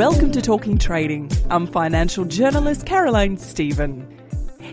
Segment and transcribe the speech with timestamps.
[0.00, 1.30] Welcome to Talking Trading.
[1.50, 4.18] I'm financial journalist Caroline Stephen.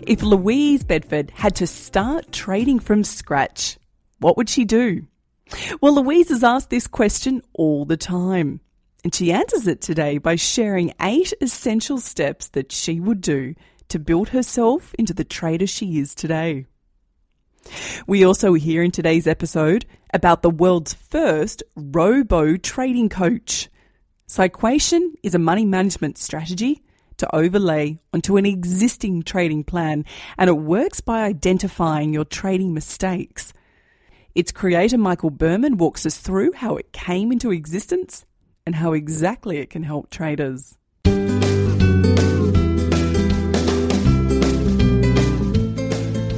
[0.06, 3.76] If Louise Bedford had to start trading from scratch,
[4.20, 5.06] what would she do?
[5.82, 8.60] Well, Louise is asked this question all the time,
[9.04, 13.54] and she answers it today by sharing eight essential steps that she would do
[13.88, 16.64] to build herself into the trader she is today.
[18.06, 23.68] We also hear in today's episode about the world's first robo trading coach.
[24.30, 26.82] Psyquation is a money management strategy
[27.16, 30.04] to overlay onto an existing trading plan,
[30.36, 33.54] and it works by identifying your trading mistakes.
[34.34, 38.26] Its creator, Michael Berman, walks us through how it came into existence
[38.66, 40.77] and how exactly it can help traders.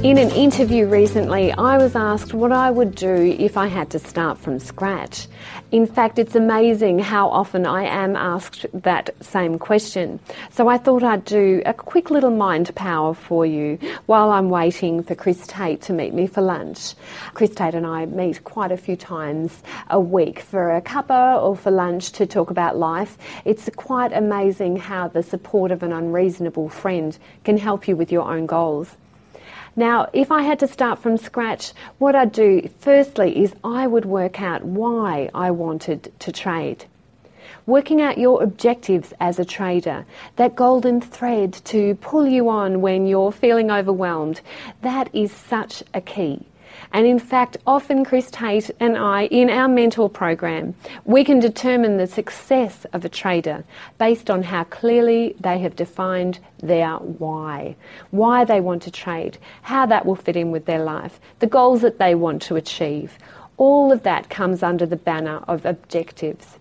[0.03, 3.99] In an interview recently, I was asked what I would do if I had to
[3.99, 5.27] start from scratch.
[5.71, 10.19] In fact, it's amazing how often I am asked that same question.
[10.49, 13.77] So I thought I'd do a quick little mind power for you
[14.07, 16.95] while I'm waiting for Chris Tate to meet me for lunch.
[17.35, 21.55] Chris Tate and I meet quite a few times a week for a cuppa or
[21.55, 23.19] for lunch to talk about life.
[23.45, 28.27] It's quite amazing how the support of an unreasonable friend can help you with your
[28.27, 28.97] own goals.
[29.75, 34.05] Now, if I had to start from scratch, what I'd do firstly is I would
[34.05, 36.85] work out why I wanted to trade.
[37.65, 40.05] Working out your objectives as a trader,
[40.35, 44.41] that golden thread to pull you on when you're feeling overwhelmed,
[44.81, 46.45] that is such a key.
[46.93, 51.97] And in fact, often Chris Tate and I, in our mentor program, we can determine
[51.97, 53.63] the success of a trader
[53.97, 57.75] based on how clearly they have defined their why.
[58.11, 61.81] Why they want to trade, how that will fit in with their life, the goals
[61.81, 63.17] that they want to achieve.
[63.57, 66.57] All of that comes under the banner of objectives.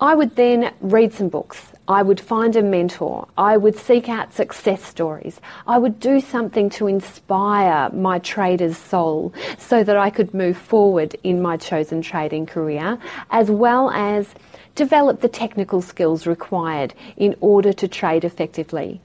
[0.00, 1.71] I would then read some books.
[1.88, 3.26] I would find a mentor.
[3.36, 5.40] I would seek out success stories.
[5.66, 11.16] I would do something to inspire my trader's soul so that I could move forward
[11.24, 12.98] in my chosen trading career,
[13.30, 14.28] as well as
[14.74, 19.00] develop the technical skills required in order to trade effectively.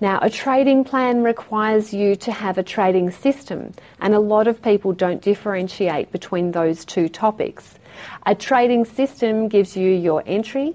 [0.00, 4.62] Now, a trading plan requires you to have a trading system, and a lot of
[4.62, 7.74] people don't differentiate between those two topics.
[8.24, 10.74] A trading system gives you your entry,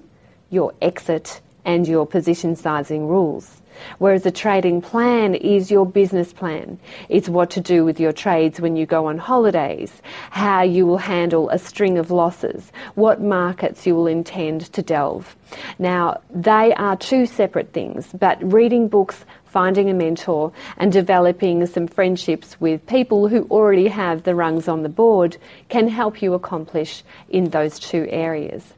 [0.50, 3.60] your exit, and your position sizing rules.
[3.98, 6.78] Whereas a trading plan is your business plan.
[7.08, 10.98] It's what to do with your trades when you go on holidays, how you will
[10.98, 15.36] handle a string of losses, what markets you will intend to delve.
[15.78, 21.86] Now, they are two separate things, but reading books, finding a mentor, and developing some
[21.86, 25.36] friendships with people who already have the rungs on the board
[25.68, 28.74] can help you accomplish in those two areas.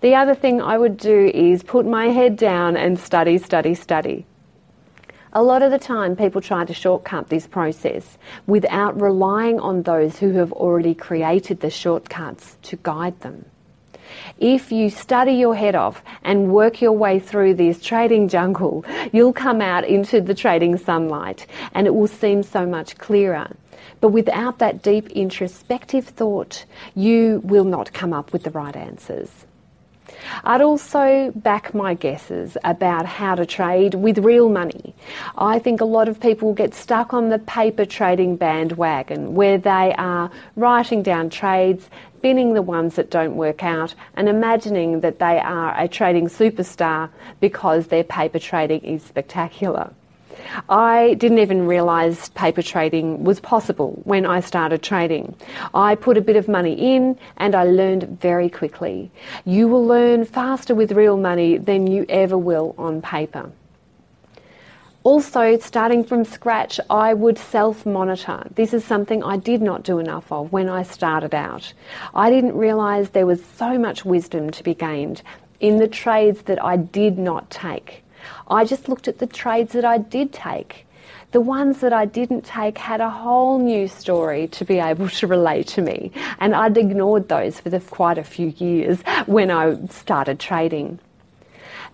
[0.00, 4.26] The other thing I would do is put my head down and study, study, study.
[5.32, 10.18] A lot of the time, people try to shortcut this process without relying on those
[10.18, 13.44] who have already created the shortcuts to guide them.
[14.38, 19.32] If you study your head off and work your way through this trading jungle, you'll
[19.32, 23.54] come out into the trading sunlight and it will seem so much clearer.
[24.00, 26.64] But without that deep introspective thought,
[26.94, 29.46] you will not come up with the right answers.
[30.44, 34.94] I'd also back my guesses about how to trade with real money.
[35.36, 39.94] I think a lot of people get stuck on the paper trading bandwagon where they
[39.98, 41.88] are writing down trades,
[42.22, 47.10] binning the ones that don't work out, and imagining that they are a trading superstar
[47.40, 49.92] because their paper trading is spectacular.
[50.68, 55.34] I didn't even realise paper trading was possible when I started trading.
[55.74, 59.10] I put a bit of money in and I learned very quickly.
[59.44, 63.50] You will learn faster with real money than you ever will on paper.
[65.02, 68.46] Also, starting from scratch, I would self monitor.
[68.54, 71.72] This is something I did not do enough of when I started out.
[72.14, 75.22] I didn't realise there was so much wisdom to be gained
[75.58, 78.04] in the trades that I did not take.
[78.48, 80.86] I just looked at the trades that I did take.
[81.32, 85.26] The ones that I didn't take had a whole new story to be able to
[85.26, 89.76] relate to me, and I'd ignored those for the, quite a few years when I
[89.86, 90.98] started trading.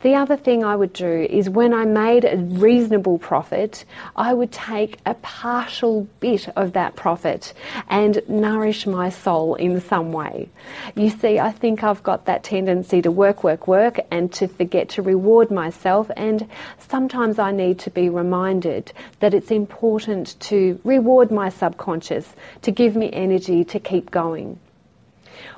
[0.02, 3.84] The other thing I would do is when I made a reasonable profit,
[4.14, 7.54] I would take a partial bit of that profit
[7.88, 10.50] and nourish my soul in some way.
[10.94, 14.90] You see, I think I've got that tendency to work, work, work and to forget
[14.90, 16.10] to reward myself.
[16.16, 16.46] And
[16.78, 22.96] sometimes I need to be reminded that it's important to reward my subconscious, to give
[22.96, 24.60] me energy to keep going.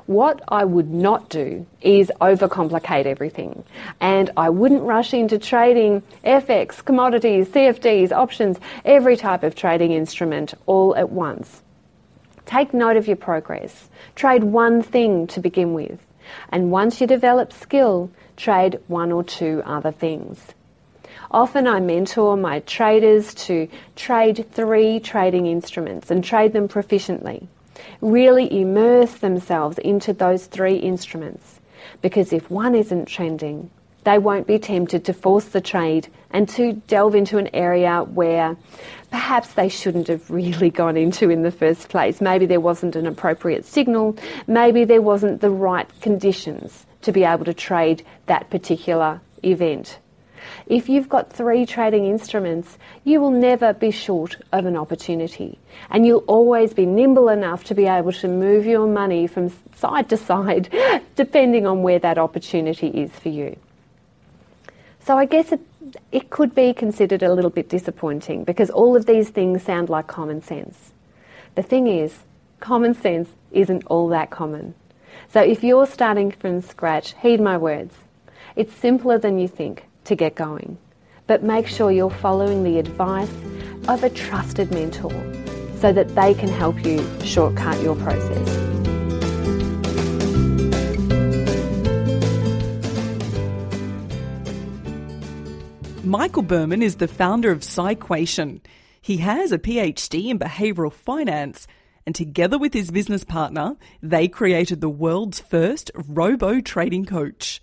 [0.06, 3.64] What I would not do is overcomplicate everything.
[4.00, 10.54] And I wouldn't rush into trading FX, commodities, CFDs, options, every type of trading instrument
[10.66, 11.62] all at once.
[12.46, 13.88] Take note of your progress.
[14.14, 15.98] Trade one thing to begin with.
[16.50, 20.38] And once you develop skill, trade one or two other things.
[21.30, 27.48] Often I mentor my traders to trade three trading instruments and trade them proficiently
[28.00, 31.60] really immerse themselves into those three instruments.
[32.02, 33.70] Because if one isn't trending,
[34.04, 38.56] they won't be tempted to force the trade and to delve into an area where
[39.10, 42.20] perhaps they shouldn't have really gone into in the first place.
[42.20, 44.16] Maybe there wasn't an appropriate signal,
[44.46, 49.98] maybe there wasn't the right conditions to be able to trade that particular event.
[50.67, 55.58] If you've got three trading instruments, you will never be short of an opportunity.
[55.90, 60.08] And you'll always be nimble enough to be able to move your money from side
[60.11, 60.69] to side,
[61.17, 63.56] depending on where that opportunity is for you.
[65.00, 65.61] So I guess it,
[66.12, 70.06] it could be considered a little bit disappointing because all of these things sound like
[70.06, 70.93] common sense.
[71.55, 72.14] The thing is,
[72.61, 74.75] common sense isn't all that common.
[75.29, 77.94] So if you're starting from scratch, heed my words.
[78.55, 80.76] It's simpler than you think to get going.
[81.26, 83.32] But make sure you're following the advice
[83.87, 85.12] of a trusted mentor
[85.81, 88.69] so that they can help you shortcut your process.
[96.02, 98.62] Michael Berman is the founder of Psyquation.
[99.02, 101.66] He has a PhD in behavioural finance,
[102.06, 107.61] and together with his business partner, they created the world's first robo trading coach.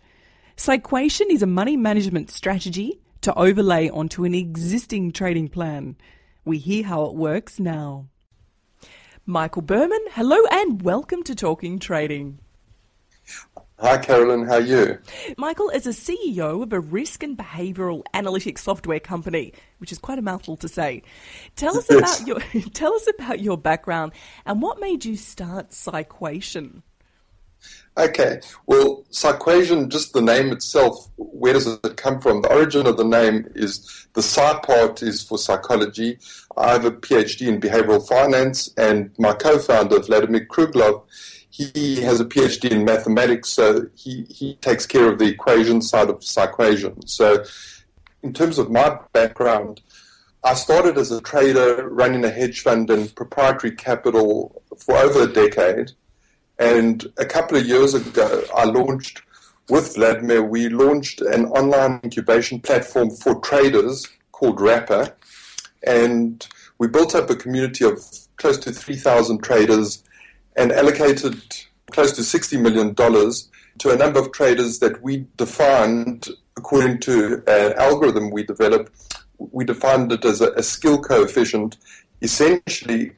[0.57, 5.97] Psyquation is a money management strategy to overlay onto an existing trading plan.
[6.45, 8.07] We hear how it works now.
[9.25, 12.39] Michael Berman, hello and welcome to Talking Trading.
[13.79, 14.45] Hi, Carolyn.
[14.45, 14.97] How are you?
[15.37, 20.19] Michael is a CEO of a risk and behavioural analytics software company, which is quite
[20.19, 21.03] a mouthful to say.
[21.57, 22.21] Tell us yes.
[22.21, 24.13] about your tell us about your background
[24.45, 26.81] and what made you start Psyquation.
[27.97, 32.41] Okay, well, psyquation, just the name itself, where does it come from?
[32.41, 36.19] The origin of the name is the psy part is for psychology.
[36.57, 41.03] I have a PhD in behavioral finance, and my co founder, Vladimir Kruglov,
[41.49, 46.09] he has a PhD in mathematics, so he, he takes care of the equation side
[46.09, 47.07] of psyquation.
[47.07, 47.45] So,
[48.21, 49.79] in terms of my background,
[50.43, 55.31] I started as a trader running a hedge fund and proprietary capital for over a
[55.31, 55.93] decade.
[56.57, 59.21] And a couple of years ago, I launched
[59.69, 65.15] with Vladimir, we launched an online incubation platform for traders called Rapper.
[65.85, 66.47] And
[66.77, 67.99] we built up a community of
[68.37, 70.03] close to 3,000 traders
[70.55, 71.41] and allocated
[71.91, 77.73] close to $60 million to a number of traders that we defined according to an
[77.73, 79.17] algorithm we developed.
[79.37, 81.77] We defined it as a, a skill coefficient.
[82.21, 83.11] Essentially,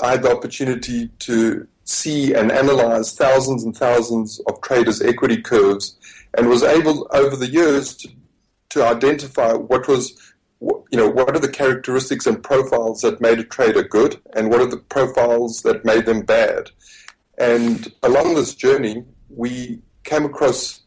[0.00, 5.98] I had the opportunity to see and analyze thousands and thousands of traders' equity curves
[6.38, 8.08] and was able over the years to,
[8.68, 10.16] to identify what was
[10.60, 14.60] you know what are the characteristics and profiles that made a trader good and what
[14.60, 16.70] are the profiles that made them bad.
[17.38, 20.82] And along this journey we came across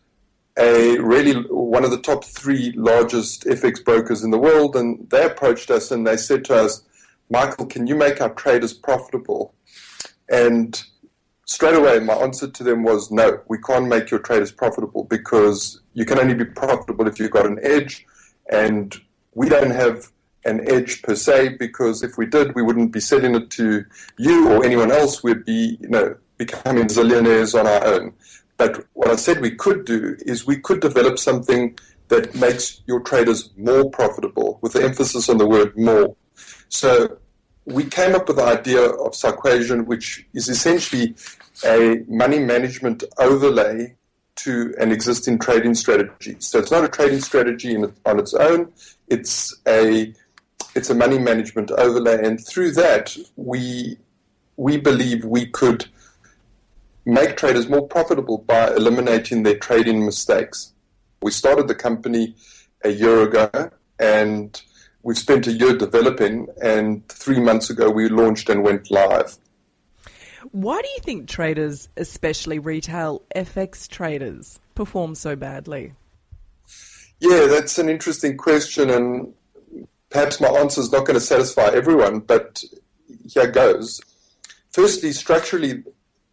[0.57, 5.25] a really one of the top three largest FX brokers in the world and they
[5.25, 6.83] approached us and they said to us
[7.29, 9.53] Michael can you make our traders profitable?
[10.29, 10.81] And
[11.53, 15.81] straight away, my answer to them was no, we can't make your traders profitable because
[15.93, 18.05] you can only be profitable if you've got an edge.
[18.51, 18.95] And
[19.35, 20.11] we don't have
[20.45, 23.85] an edge per se because if we did, we wouldn't be selling it to
[24.17, 25.23] you or anyone else.
[25.23, 28.13] We'd be, you know, becoming zillionaires on our own.
[28.57, 32.99] But what I said we could do is we could develop something that makes your
[33.01, 36.15] traders more profitable, with the emphasis on the word more.
[36.69, 37.17] So
[37.65, 41.15] we came up with the idea of Psyquation, which is essentially
[41.65, 43.95] a money management overlay
[44.35, 46.35] to an existing trading strategy.
[46.39, 48.71] So it's not a trading strategy in, on its own.
[49.07, 50.13] It's a
[50.75, 53.97] it's a money management overlay, and through that we
[54.57, 55.85] we believe we could
[57.05, 60.73] make traders more profitable by eliminating their trading mistakes.
[61.21, 62.35] We started the company
[62.83, 64.59] a year ago, and
[65.03, 66.47] we've spent a year developing.
[66.61, 69.37] And three months ago, we launched and went live.
[70.51, 75.93] Why do you think traders, especially retail FX traders, perform so badly?
[77.19, 79.33] Yeah, that's an interesting question, and
[80.09, 82.61] perhaps my answer is not going to satisfy everyone, but
[83.25, 84.01] here goes.
[84.71, 85.83] Firstly, structurally,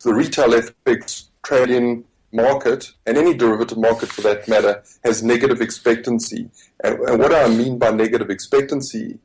[0.03, 6.51] the retail FX trading market, and any derivative market for that matter, has negative expectancy.
[6.85, 9.19] And, and what I mean by negative expectancy,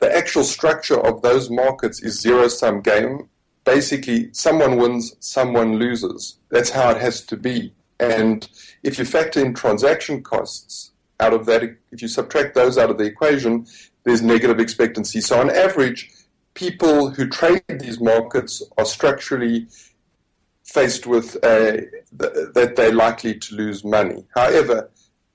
[0.00, 3.28] the actual structure of those markets is zero sum game
[3.64, 6.38] basically someone wins, someone loses.
[6.50, 7.74] That's how it has to be.
[8.00, 8.48] And
[8.82, 10.90] if you factor in transaction costs
[11.20, 13.66] out of that, if you subtract those out of the equation,
[14.04, 15.20] there's negative expectancy.
[15.20, 16.10] So on average,
[16.54, 19.68] people who trade these markets are structurally
[20.64, 24.24] faced with a, that they're likely to lose money.
[24.34, 24.90] However,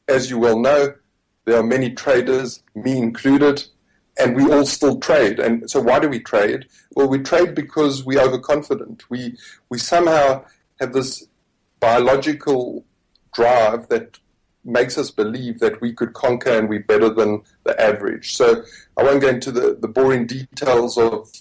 [0.08, 0.94] as you well know,
[1.46, 3.64] there are many traders, me included,
[4.20, 5.40] and we all still trade.
[5.40, 6.66] And so, why do we trade?
[6.96, 9.10] Well, we trade because we're overconfident.
[9.10, 9.38] We
[9.70, 10.44] we somehow
[10.80, 11.28] have this
[11.80, 12.86] biological
[13.34, 14.20] drive that
[14.66, 18.36] makes us believe that we could conquer and we're better than the average.
[18.36, 18.64] So,
[18.98, 21.32] I won't go into the, the boring details of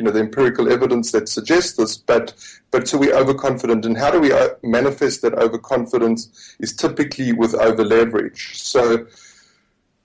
[0.00, 2.32] you know the empirical evidence that suggests this, but
[2.70, 3.84] but so we're overconfident.
[3.84, 6.56] And how do we uh, manifest that overconfidence?
[6.58, 8.58] Is typically with over leverage.
[8.58, 9.06] So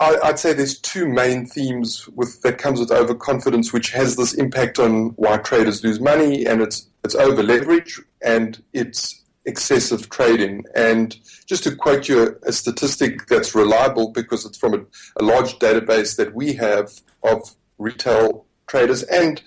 [0.01, 4.33] I, would say there's two main themes with that comes with overconfidence, which has this
[4.33, 10.65] impact on why traders lose money, and it's it's over leverage and it's excessive trading.
[10.75, 14.81] And just to quote you a, a statistic that's reliable because it's from a,
[15.21, 16.91] a, large database that we have
[17.23, 19.41] of retail traders, and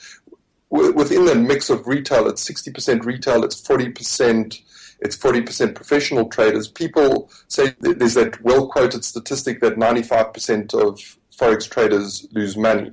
[0.70, 4.60] within that mix of retail, it's 60% retail, it's 40%
[5.00, 6.66] it's 40% professional traders.
[6.66, 12.90] People say there's that well quoted statistic that 95% of Forex traders lose money.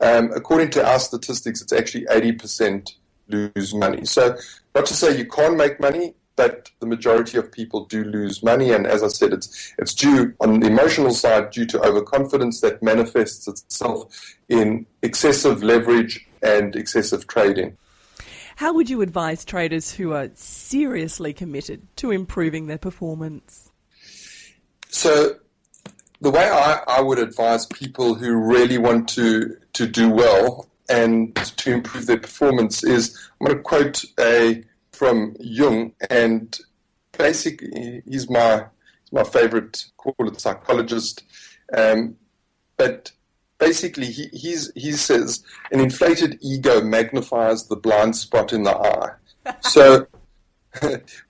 [0.00, 2.92] Um, according to our statistics, it's actually 80%
[3.28, 4.04] lose money.
[4.04, 4.36] So,
[4.74, 8.72] not to say you can't make money, but the majority of people do lose money.
[8.72, 12.82] And as I said, it's, it's due on the emotional side due to overconfidence that
[12.82, 17.76] manifests itself in excessive leverage and excessive trading.
[18.56, 23.70] How would you advise traders who are seriously committed to improving their performance?
[24.88, 25.36] So,
[26.20, 31.34] the way I, I would advise people who really want to, to do well and
[31.36, 36.58] to improve their performance is I'm going to quote a from Jung, and
[37.16, 38.66] basically he's my
[39.04, 41.22] he's my favorite call it psychologist.
[41.74, 42.16] Um,
[42.76, 43.12] but
[43.60, 49.12] basically he, he's, he says an inflated ego magnifies the blind spot in the eye.
[49.62, 50.06] So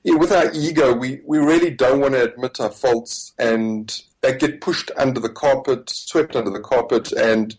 [0.05, 4.61] with our ego, we, we really don't want to admit our faults and they get
[4.61, 7.13] pushed under the carpet, swept under the carpet.
[7.13, 7.57] And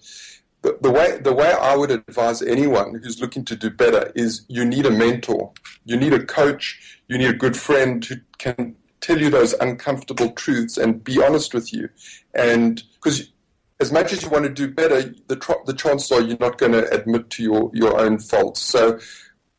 [0.61, 4.45] the, the, way, the way I would advise anyone who's looking to do better is
[4.47, 5.51] you need a mentor,
[5.85, 10.31] you need a coach, you need a good friend who can tell you those uncomfortable
[10.31, 11.89] truths and be honest with you.
[12.35, 13.31] And because
[13.81, 16.59] as much as you want to do better, the, tr- the chances are you're not
[16.59, 18.61] going to admit to your, your own faults.
[18.61, 18.99] So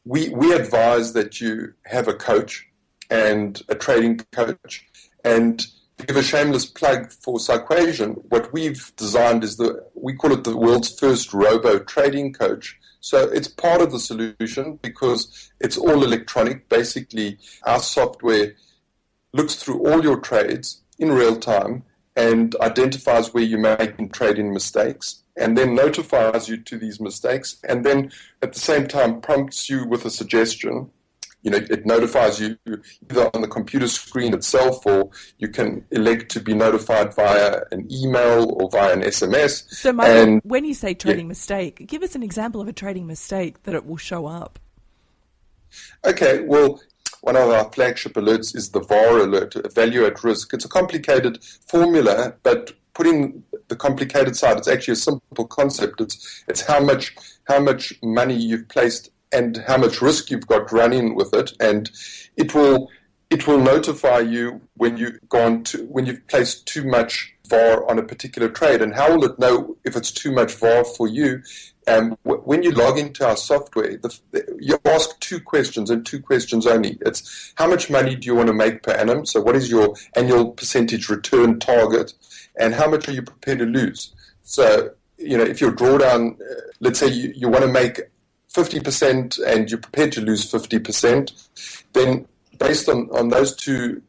[0.05, 2.69] we, we advise that you have a coach
[3.11, 4.87] and a trading coach.
[5.25, 5.59] And
[5.99, 10.45] to give a shameless plug for Psyquation, what we've designed is the, we call it
[10.45, 12.79] the world's first robo trading coach.
[13.01, 16.69] So it's part of the solution because it's all electronic.
[16.69, 18.55] Basically, our software
[19.33, 21.83] looks through all your trades in real time
[22.17, 27.85] and identifies where you're making trading mistakes and then notifies you to these mistakes and
[27.85, 30.91] then at the same time prompts you with a suggestion.
[31.43, 32.57] You know it notifies you
[33.11, 37.89] either on the computer screen itself or you can elect to be notified via an
[37.91, 41.31] email or via an sms so Michael, and, when you say trading yeah.
[41.31, 44.61] mistake give us an example of a trading mistake that it will show up.
[46.05, 46.81] Okay well
[47.23, 50.53] one of our flagship alerts is the VAR alert, value at risk.
[50.53, 56.01] It's a complicated formula, but putting the complicated side, it's actually a simple concept.
[56.01, 57.15] It's it's how much
[57.49, 61.91] how much money you've placed and how much risk you've got running with it, and
[62.37, 62.91] it will
[63.31, 68.01] it will notify you when you gone to when you've placed too much VAR on
[68.01, 68.83] a particular trade.
[68.83, 71.43] And how will it know if it's too much VAR for you?
[71.89, 76.21] Um, when you log into our software, the, the, you ask two questions and two
[76.21, 76.97] questions only.
[77.01, 79.27] It's how much money do you want to make per annum?
[79.27, 82.15] So, what is your annual percentage return target?
[82.57, 84.15] And how much are you prepared to lose?
[84.45, 88.01] So, you know, if your drawdown, uh, let's say you, you want to make
[88.53, 92.27] 50% and you're prepared to lose 50%, then
[92.59, 94.03] based on, on those two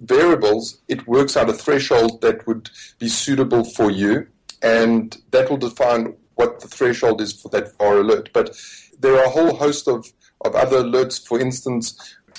[0.00, 4.26] variables, it works out a threshold that would be suitable for you,
[4.62, 8.30] and that will define what the threshold is for that VAR alert.
[8.32, 8.56] But
[8.98, 10.06] there are a whole host of,
[10.46, 11.24] of other alerts.
[11.24, 11.84] For instance,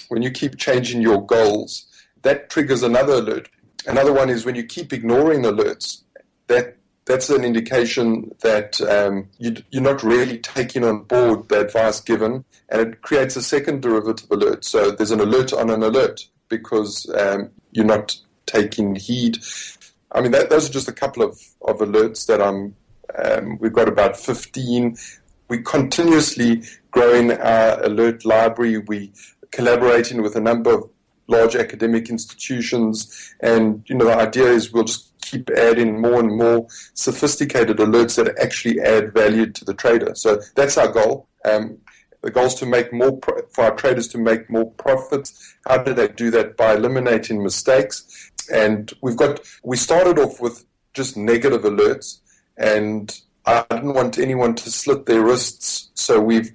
[0.10, 1.86] when you keep changing your goals,
[2.24, 3.48] that triggers another alert.
[3.88, 6.04] Another one is when you keep ignoring alerts,
[6.48, 12.00] that that's an indication that um, you, are not really taking on board the advice
[12.00, 14.64] given, and it creates a second derivative alert.
[14.64, 18.16] So there's an alert on an alert because um, you're not
[18.46, 19.40] taking heed.
[20.12, 22.76] I mean, that, those are just a couple of, of alerts that I'm.
[23.18, 24.98] Um, we've got about 15.
[25.48, 28.78] We're continuously growing our alert library.
[28.78, 29.10] We're
[29.52, 30.90] collaborating with a number of
[31.28, 36.36] large academic institutions, and you know the idea is we'll just keep adding more and
[36.36, 40.14] more sophisticated alerts that actually add value to the trader.
[40.16, 41.28] So that's our goal.
[41.46, 41.78] Um,
[42.22, 45.56] the goal is to make more pro- for our traders to make more profits.
[45.68, 46.58] How do they do that?
[46.58, 48.32] By eliminating mistakes.
[48.52, 52.20] And we've got we started off with just negative alerts,
[52.62, 55.90] and I didn't want anyone to slit their wrists.
[55.96, 56.52] So we've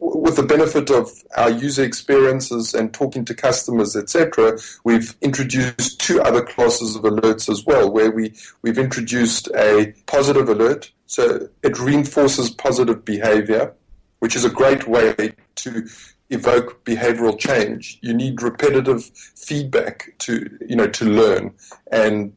[0.00, 6.22] with the benefit of our user experiences and talking to customers, etc., we've introduced two
[6.22, 10.90] other classes of alerts as well, where we, we've introduced a positive alert.
[11.06, 13.74] So it reinforces positive behavior,
[14.20, 15.86] which is a great way to
[16.30, 17.98] evoke behavioral change.
[18.00, 21.52] You need repetitive feedback to, you know, to learn.
[21.92, 22.32] And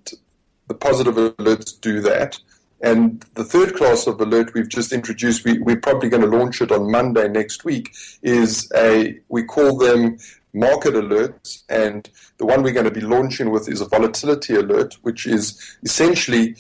[0.68, 2.40] the positive alerts do that.
[2.84, 6.62] And the third class of alert we've just introduced, we, we're probably going to launch
[6.62, 10.18] it on Monday next week, is a, we call them
[10.54, 11.64] market alerts.
[11.70, 15.78] And the one we're going to be launching with is a volatility alert, which is
[15.82, 16.58] essentially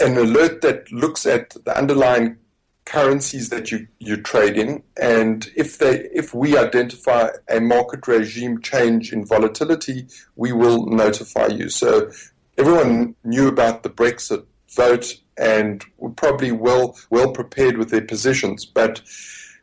[0.00, 2.36] an alert that looks at the underlying
[2.84, 4.82] currencies that you, you trade in.
[5.00, 11.46] And if they if we identify a market regime change in volatility we will notify
[11.46, 11.68] you.
[11.68, 12.10] So
[12.58, 18.64] everyone knew about the brexit vote and were probably well well prepared with their positions.
[18.64, 19.00] But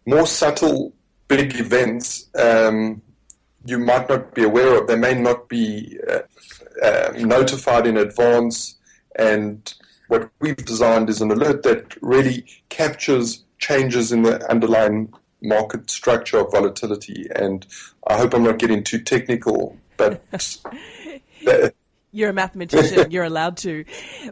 [0.05, 0.93] more subtle
[1.27, 3.01] big events um,
[3.67, 4.87] you might not be aware of.
[4.87, 6.19] They may not be uh,
[6.81, 8.77] uh, notified in advance.
[9.17, 9.73] And
[10.07, 16.39] what we've designed is an alert that really captures changes in the underlying market structure
[16.39, 17.27] of volatility.
[17.35, 17.67] And
[18.07, 20.21] I hope I'm not getting too technical, but.
[22.17, 23.11] You're a mathematician.
[23.11, 23.85] You're allowed to.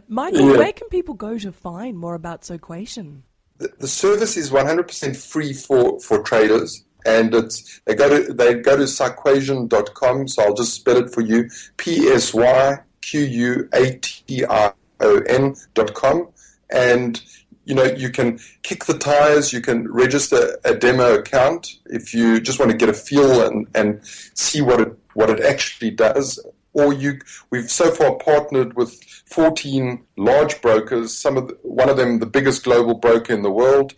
[0.08, 0.56] Michael, yeah.
[0.58, 3.22] where can people go to find more about Psyquation?
[3.58, 6.82] The, the service is 100% free for, for traders.
[7.06, 11.20] And it's they go to they go to psyquation.com, so I'll just spell it for
[11.20, 11.48] you.
[11.76, 16.30] P S Y Q U A T I O N dot com.
[16.68, 17.22] And
[17.64, 22.40] you know, you can kick the tires, you can register a demo account if you
[22.40, 26.44] just want to get a feel and, and see what it what it actually does
[26.76, 27.18] or you,
[27.50, 32.26] we've so far partnered with 14 large brokers, some of the, one of them the
[32.26, 33.94] biggest global broker in the world.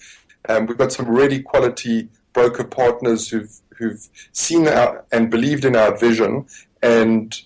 [0.49, 5.75] Um, we've got some really quality broker partners who've, who've seen our, and believed in
[5.75, 6.47] our vision,
[6.81, 7.41] and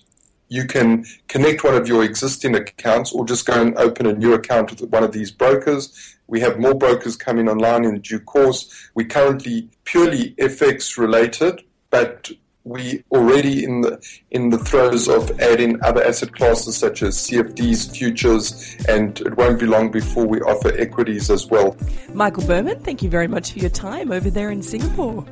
[0.49, 4.33] you can connect one of your existing accounts or just go and open a new
[4.33, 6.15] account with one of these brokers.
[6.27, 8.91] We have more brokers coming online in due course.
[8.93, 12.29] We're currently purely FX related, but
[12.65, 17.93] we already in the in the throes of adding other asset classes such as CFDs,
[17.95, 21.75] futures, and it won't be long before we offer equities as well.
[22.13, 25.25] Michael Berman, thank you very much for your time over there in Singapore.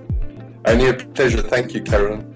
[0.66, 1.42] Only a pleasure.
[1.42, 2.28] Thank you, Karen.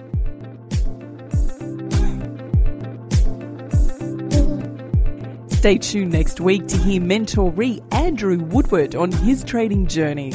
[5.50, 10.32] Stay tuned next week to hear mentoree Andrew Woodward on his trading journey.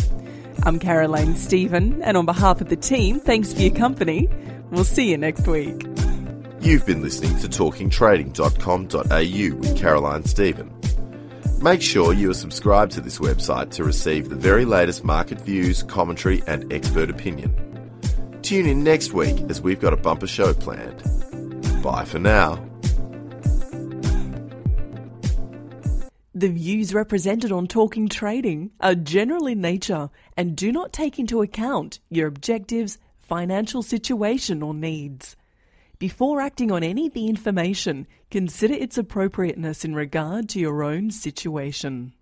[0.64, 4.28] I'm Caroline Stephen, and on behalf of the team, thanks for your company.
[4.70, 5.86] We'll see you next week.
[6.60, 10.74] You've been listening to talkingtrading.com.au with Caroline Stephen.
[11.62, 15.82] Make sure you are subscribed to this website to receive the very latest market views,
[15.82, 17.54] commentary, and expert opinion.
[18.42, 21.02] Tune in next week as we've got a bumper show planned.
[21.82, 22.69] Bye for now.
[26.40, 31.42] The views represented on Talking Trading are general in nature and do not take into
[31.42, 35.36] account your objectives, financial situation, or needs.
[35.98, 41.10] Before acting on any of the information, consider its appropriateness in regard to your own
[41.10, 42.14] situation.